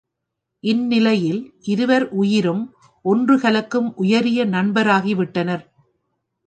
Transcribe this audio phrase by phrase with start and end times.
[0.63, 1.41] இந்நிலையில்
[1.63, 2.63] இருவர் உயிரும்
[3.05, 5.63] ஒன்று கலக்கும் உயரிய நண்பராகிவிட்டனர்.